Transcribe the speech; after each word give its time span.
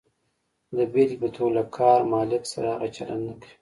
د 0.75 0.79
بېلګې 0.91 1.17
په 1.21 1.27
توګه، 1.35 1.53
له 1.57 1.63
کار 1.77 1.99
مالک 2.13 2.43
سره 2.53 2.67
هغه 2.73 2.87
چلند 2.95 3.23
نه 3.27 3.33
کوئ. 3.41 3.51